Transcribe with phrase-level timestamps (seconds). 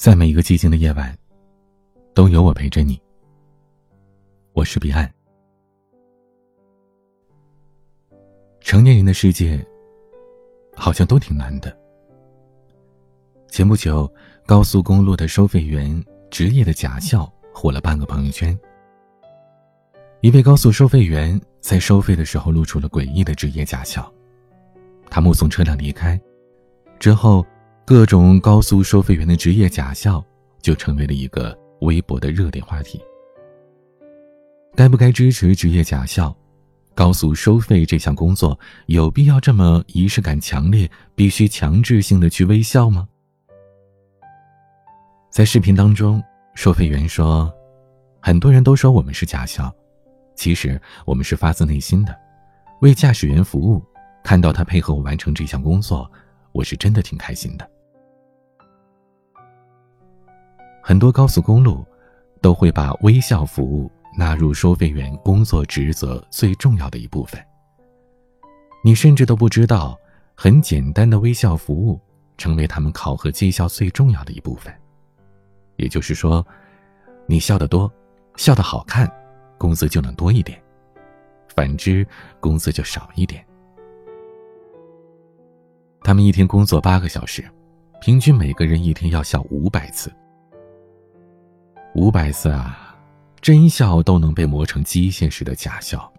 [0.00, 1.14] 在每一个寂静的夜晚，
[2.14, 2.98] 都有我陪着你。
[4.54, 5.12] 我是彼岸。
[8.60, 9.62] 成年人的世界，
[10.74, 11.76] 好像都挺难的。
[13.50, 14.10] 前不久，
[14.46, 18.58] 高速公路的收费员职业的假笑火了半个朋友圈。
[20.22, 24.10] 一位高速收费员在收费的时候露出了诡异的职业假笑，
[25.10, 26.18] 他目送车辆离开
[26.98, 27.44] 之后。
[27.90, 30.24] 各种高速收费员的职业假笑，
[30.62, 33.02] 就成为了一个微博的热点话题。
[34.76, 36.32] 该不该支持职业假笑？
[36.94, 43.08] 高速收费这项工作有必要这么仪式感强烈，必须强制性的去微笑吗？
[45.28, 46.22] 在视频当中，
[46.54, 47.52] 收费员说
[48.22, 49.68] ：“很多人都说我们是假笑，
[50.36, 52.16] 其实我们是发自内心的，
[52.82, 53.84] 为驾驶员服务。
[54.22, 56.08] 看到他配合我完成这项工作，
[56.52, 57.68] 我是真的挺开心的。”
[60.90, 61.86] 很多高速公路
[62.42, 63.88] 都会把微笑服务
[64.18, 67.40] 纳入收费员工作职责最重要的一部分。
[68.82, 69.96] 你甚至都不知道，
[70.34, 72.00] 很简单的微笑服务
[72.36, 74.74] 成为他们考核绩效最重要的一部分。
[75.76, 76.44] 也就是说，
[77.24, 77.88] 你笑得多，
[78.34, 79.08] 笑得好看，
[79.58, 80.58] 工资就能多一点；
[81.54, 82.04] 反之，
[82.40, 83.46] 工资就少一点。
[86.02, 87.48] 他们一天工作八个小时，
[88.00, 90.12] 平均每个人一天要笑五百次。
[91.94, 92.96] 五百次啊，
[93.40, 96.10] 真笑都能被磨成机械式的假笑。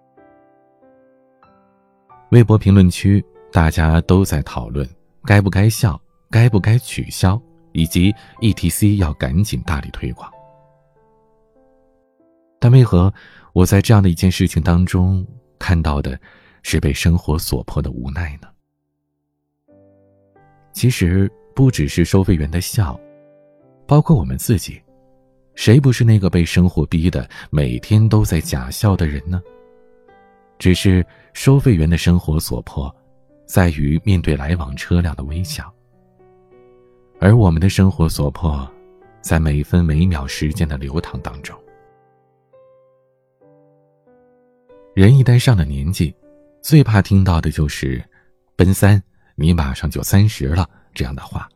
[2.32, 4.88] 微博评论区大家都在讨论
[5.24, 6.00] 该不该笑，
[6.30, 10.30] 该不该取消，以及 ETC 要赶紧大力推广。
[12.60, 13.12] 但为何
[13.54, 15.26] 我在这样的一件事情当中
[15.58, 16.20] 看到的
[16.64, 18.48] 是被生活所迫的无奈呢？
[20.74, 23.00] 其实不只是收费员的笑，
[23.88, 24.82] 包括我们自己。
[25.56, 29.42] 谁不是那个被生活逼得每天都在假笑的人呢？
[30.58, 32.94] 只是收费员的生活所迫，
[33.46, 35.72] 在于面对来往车辆的微笑，
[37.20, 38.70] 而我们的生活所迫，
[39.22, 41.58] 在每分每秒时间的流淌当中。
[44.94, 46.16] 人一旦上了年纪，
[46.62, 48.04] 最怕听到的就是
[48.56, 49.02] “奔三，
[49.36, 51.50] 你马上就三十了”这样的话，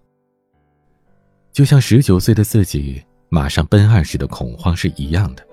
[1.52, 3.04] 就像十九岁的自己。
[3.36, 5.46] 马上奔二时的恐慌是一样的。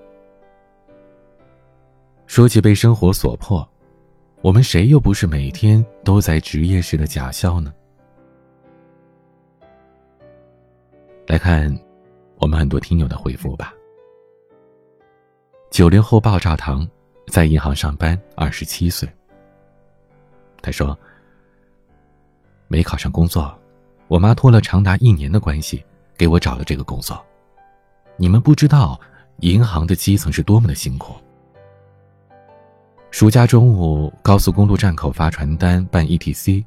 [2.29, 3.69] 说起被生活所迫，
[4.41, 7.75] 我们谁又不是每天都在职业式的假笑呢？
[11.27, 11.77] 来看
[12.37, 13.75] 我们很多听友的回复吧。
[15.69, 16.89] 九零后爆炸糖
[17.27, 19.09] 在银行上班，二十七岁。
[20.63, 20.97] 他说
[22.69, 23.53] ：“没考上工作，
[24.07, 25.85] 我妈托了长达一年的关系
[26.17, 27.21] 给我找了这个工作。”
[28.17, 29.01] 你们不知道，
[29.39, 31.15] 银行的基层是多么的辛苦。
[33.11, 36.65] 暑假中午，高速公路站口发传单办 ETC，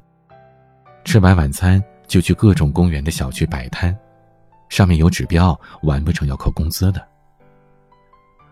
[1.04, 3.96] 吃完晚餐就去各种公园的小区摆摊，
[4.68, 7.04] 上面有指标，完不成要扣工资的。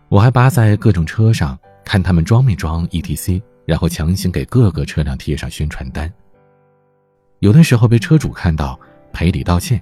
[0.09, 6.12] 我还扒在各种车上看他们装没装 ETC，然后强行给各个车辆贴上宣传单。
[7.41, 8.78] 有的时候被车主看到，
[9.12, 9.78] 赔礼道歉；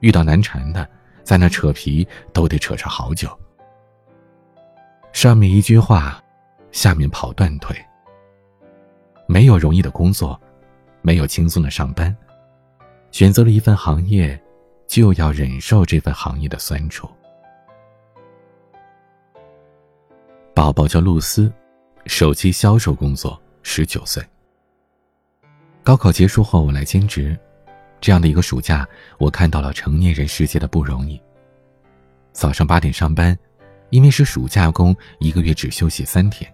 [0.00, 0.88] 遇到难缠的。
[1.22, 3.28] 在那扯皮都得扯上好久，
[5.12, 6.22] 上面一句话，
[6.72, 7.76] 下面跑断腿。
[9.26, 10.40] 没有容易的工作，
[11.02, 12.14] 没有轻松的上班，
[13.12, 14.40] 选择了一份行业，
[14.86, 17.08] 就要忍受这份行业的酸楚。
[20.52, 21.52] 宝宝叫露丝，
[22.06, 24.22] 手机销售工作，十九岁。
[25.82, 27.38] 高考结束后，我来兼职。
[28.00, 28.88] 这样的一个暑假，
[29.18, 31.20] 我看到了成年人世界的不容易。
[32.32, 33.36] 早上八点上班，
[33.90, 36.52] 因为是暑假工，一个月只休息三天。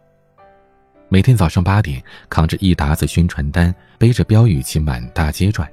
[1.08, 5.70] 每天早上八点，扛着一沓子宣传单，背着标语去满大街转。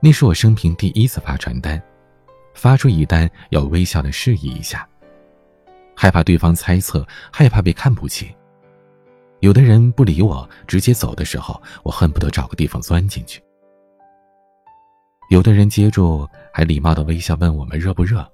[0.00, 1.80] 那是我生平第一次发传单，
[2.54, 4.88] 发出一单要微笑的示意一下，
[5.94, 8.34] 害怕对方猜测，害怕被看不起。
[9.40, 13.42] 有的人不理我，直接走的时候，我恨不得找个地方钻进去。
[15.30, 18.24] 有的人接住，还礼貌的微笑问我们热不热，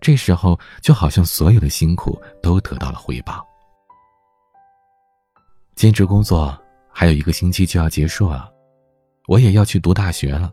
[0.00, 3.44] 这时候就好像所有的辛苦都得到了回报。
[5.74, 6.56] 兼职工作
[6.92, 8.52] 还有一个星期就要结束了，
[9.26, 10.52] 我也要去读大学了。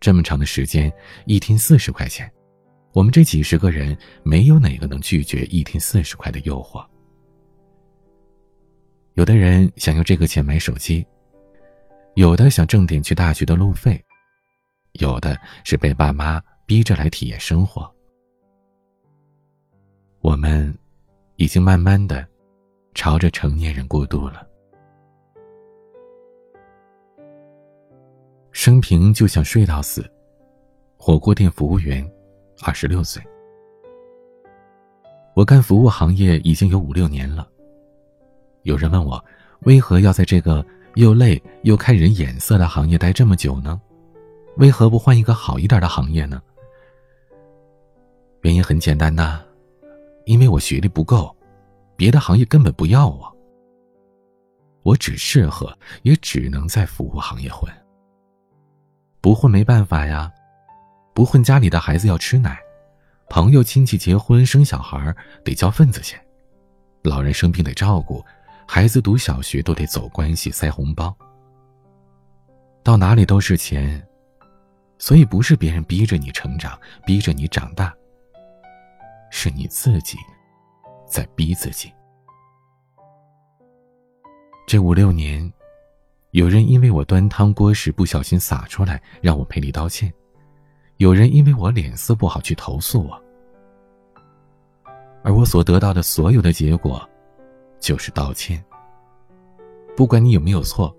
[0.00, 0.92] 这么长的时间，
[1.26, 2.32] 一天四十块钱，
[2.92, 6.86] 我们这几十个人没有哪个能拒绝一天四十块的诱惑。
[9.14, 11.04] 有的人想用这个钱买手机，
[12.14, 14.00] 有的想挣点去大学的路费。
[14.98, 17.90] 有的是被爸妈逼着来体验生活。
[20.20, 20.76] 我们
[21.36, 22.26] 已经慢慢的
[22.94, 24.46] 朝着成年人过渡了。
[28.50, 30.04] 生平就想睡到死，
[30.96, 32.04] 火锅店服务员，
[32.62, 33.22] 二十六岁。
[35.34, 37.46] 我干服务行业已经有五六年了。
[38.62, 39.22] 有人问我，
[39.60, 40.64] 为何要在这个
[40.94, 43.80] 又累又看人眼色的行业待这么久呢？
[44.56, 46.42] 为何不换一个好一点的行业呢？
[48.42, 49.42] 原因很简单呐。
[50.24, 51.34] 因为我学历不够，
[51.94, 53.32] 别的行业根本不要我。
[54.82, 55.72] 我只适合，
[56.02, 57.72] 也只能在服务行业混。
[59.20, 60.32] 不混没办法呀，
[61.14, 62.58] 不混家里的孩子要吃奶，
[63.28, 65.14] 朋友亲戚结婚生小孩
[65.44, 66.20] 得交份子钱，
[67.02, 68.24] 老人生病得照顾，
[68.66, 71.16] 孩子读小学都得走关系塞红包。
[72.82, 74.04] 到哪里都是钱，
[74.98, 77.94] 所以不是别人逼着你成长，逼着你长大。
[79.30, 80.16] 是你自己
[81.06, 81.92] 在逼自己。
[84.66, 85.52] 这五六年，
[86.30, 90.10] 有人因为我端汤锅时不小心洒出来，让我赔礼道歉；
[90.96, 93.22] 有人因为我脸色不好去投诉我，
[95.22, 97.08] 而我所得到的所有的结果，
[97.78, 98.64] 就是道歉。
[99.96, 100.94] 不管你有没有错，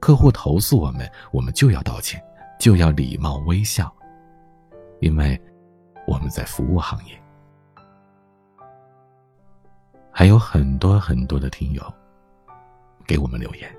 [0.00, 2.22] 客户投诉我们，我们就要道歉，
[2.64, 3.94] 就要礼貌微笑，
[5.00, 5.38] 因为
[6.06, 7.12] 我们在服务行业。
[10.10, 11.94] 还有很多很多的听友
[13.06, 13.70] 给我们留言，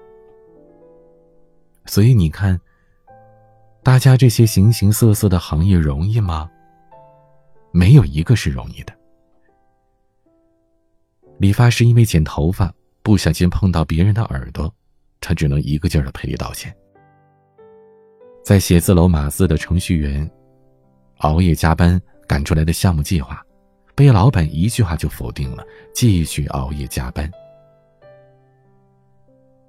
[1.87, 2.61] 所以你看，
[3.81, 6.47] 大家这些形形色色的行业容易吗？
[7.71, 8.93] 没有一个是容易的。
[11.39, 12.71] 理发师因为剪头发
[13.01, 14.71] 不小心碰到别人的耳朵，
[15.19, 16.71] 他只能一个劲儿的赔礼道歉。
[18.45, 20.29] 在写字楼码字的程序员，
[21.17, 23.43] 熬夜加班赶出来的项目计划。
[23.95, 25.65] 被老板一句话就否定了，
[25.95, 27.27] 继续熬夜加班。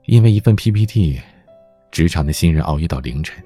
[0.04, 1.18] 因为一份 PPT，
[1.90, 3.42] 职场的新人熬夜到凌晨。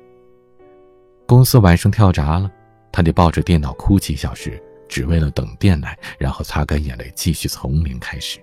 [1.29, 2.51] 公司晚上跳闸了，
[2.91, 8.41] 他得抱着电脑哭几小时，只为了等电来，然后擦干眼泪，继续从零开始。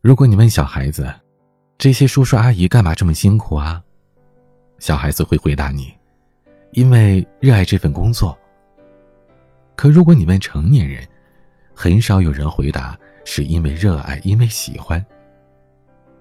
[0.00, 1.14] 如果你问小孩子，
[1.78, 3.82] 这些叔叔阿姨干嘛这么辛苦啊？
[4.78, 5.92] 小孩子会回答你。
[6.72, 8.36] 因为热爱这份工作。
[9.74, 11.06] 可如果你问成年人，
[11.74, 15.04] 很少有人回答是因为热爱，因为喜欢。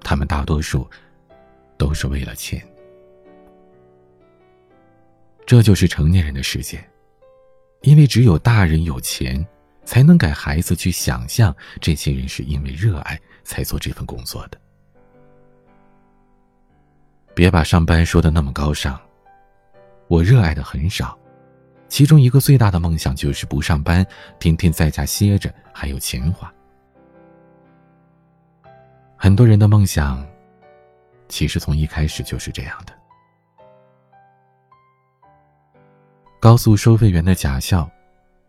[0.02, 0.88] 他们大多数
[1.78, 2.62] 都是为了钱。
[5.46, 6.84] 这就是成年人的世界，
[7.82, 9.46] 因为只有大人有钱，
[9.84, 14.60] 才能给孩子去想象这些人是因为热爱才做这份工作的。
[17.36, 19.00] 别把上班说的那么高尚。
[20.08, 21.18] 我热爱的很少，
[21.90, 24.06] 其中一个最大的梦想就是不上班，
[24.40, 26.52] 天天在家歇着，还有钱花。
[29.18, 30.26] 很多人的梦想，
[31.28, 32.94] 其实从一开始就是这样的。
[36.40, 37.90] 高速收费员的假笑，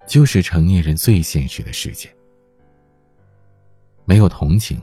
[0.06, 2.15] 就是成年人最现实的世界。
[4.05, 4.81] 没有同情，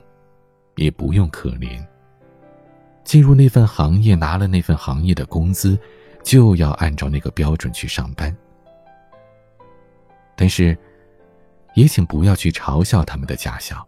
[0.74, 1.82] 也不用可怜。
[3.04, 5.78] 进入那份行业，拿了那份行业的工资。
[6.22, 8.34] 就要按照那个标准去上班，
[10.34, 10.74] 但是，
[11.74, 13.86] 也请不要去嘲笑他们的假笑。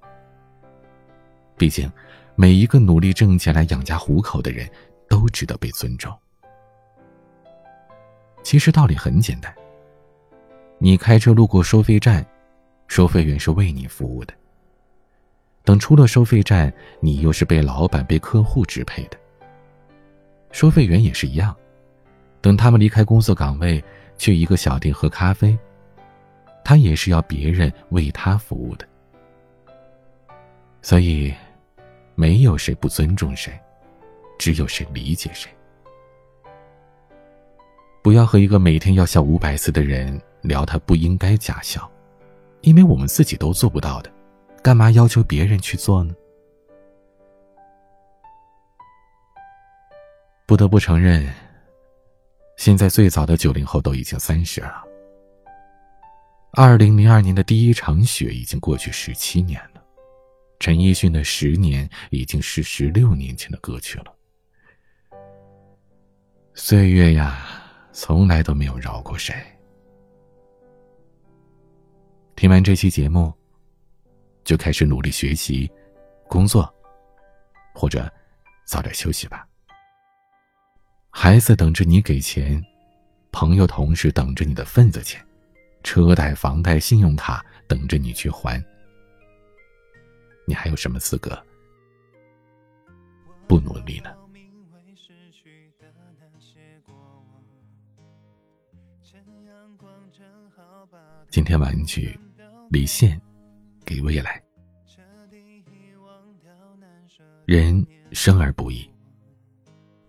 [1.57, 1.91] 毕竟，
[2.35, 4.69] 每一个努力挣钱来养家糊口的人，
[5.09, 6.15] 都值得被尊重。
[8.43, 9.51] 其实道理很简单，
[10.77, 12.23] 你开车路过收费站，
[12.87, 14.35] 收费员是为你服务的。
[15.67, 19.19] 等出了收费站，你又是被老板、被客户支配的。
[20.53, 21.55] 收费员也是一样。
[22.41, 23.83] 等他们离开工作岗位，
[24.17, 25.59] 去一个小店喝咖啡，
[26.65, 28.87] 他也是要别人为他服务的。
[30.83, 31.35] 所以，
[32.15, 33.53] 没有谁不尊重谁，
[34.39, 35.51] 只有谁理解谁。
[38.03, 41.91] 不要和一个每天要笑五百次的人聊他不应该假笑，
[42.61, 44.13] 因为我们自己都做不到的，
[44.67, 46.13] 干嘛要求别人去做呢？
[50.45, 51.33] 不得不承认。
[52.57, 54.83] 现在最早的九零后都已经三十了。
[56.51, 59.81] 二零零二年的第一场雪已经过去十七年了，
[60.59, 64.13] 陈奕迅的《十年》已经是十六年前的歌曲了。
[66.55, 67.39] 岁月呀，
[67.93, 69.33] 从来都没有饶过谁。
[72.35, 73.33] 听完这期节目，
[74.47, 75.69] 就开始努力学习、
[76.29, 76.73] 工作，
[77.75, 78.09] 或者
[78.65, 79.45] 早点休息吧。
[81.11, 82.65] 孩子等着你给钱，
[83.33, 85.21] 朋友同事等着你的份子钱，
[85.83, 88.65] 车贷、房贷、信用卡等着你去还。
[90.47, 91.37] 你还有什么资格
[93.49, 94.15] 不努力呢？
[101.31, 102.17] 今天晚曲，
[102.71, 103.21] 李现
[103.87, 104.43] 给未来。
[107.47, 108.87] 人生而不易，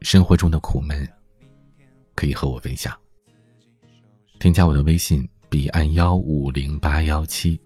[0.02, 1.08] 生活中的苦闷
[2.16, 2.98] 可以和我分享。
[4.40, 7.62] 添加我的微信：彼岸幺五零八幺七，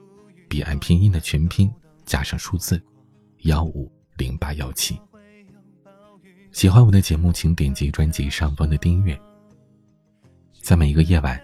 [0.50, 1.72] 彼岸拼音的全拼
[2.06, 2.82] 加上数字
[3.44, 5.00] 幺五零八幺七。
[6.51, 9.18] 喜欢我的节目，请点击专辑上方的订阅，
[10.62, 11.41] 在每一个夜晚。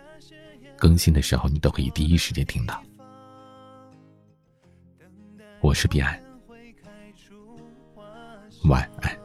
[0.78, 2.84] 更新的时候，你都可以第一时间听到。
[5.62, 6.22] 我是彼岸，
[8.66, 9.18] 晚安。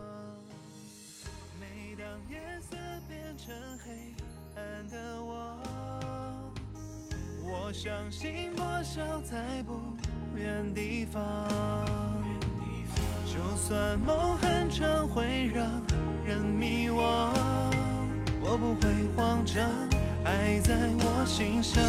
[7.73, 9.81] 相信破晓在不
[10.37, 11.49] 远地方，
[13.25, 15.67] 就算梦很长会让
[16.25, 17.31] 人迷惘，
[18.43, 19.67] 我不会慌张。
[20.23, 21.83] 爱在我心上，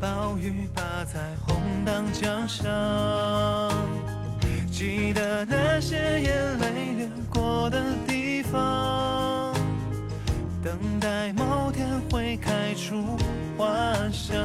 [0.00, 2.64] 暴雨把彩虹挡江上，
[4.70, 9.54] 记得那些眼泪流过的地方，
[10.62, 13.16] 等待某天会开出
[13.56, 13.66] 花
[14.12, 14.36] 香。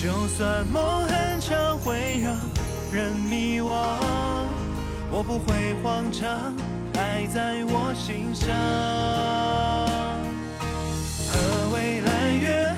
[0.00, 2.36] 就算梦很长会让
[2.92, 3.68] 人迷惘，
[5.10, 6.54] 我不会慌张，
[6.94, 8.48] 爱在我心上。
[11.30, 11.38] 和
[11.72, 12.73] 未来约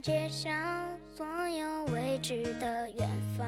[0.00, 0.52] 街上
[1.16, 3.46] 所有未知的远方，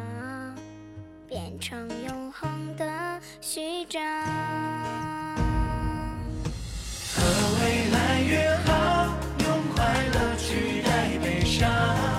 [1.27, 4.03] 变成永恒的序章。
[7.15, 7.23] 和
[7.61, 12.18] 未来约好，用快乐取代悲伤。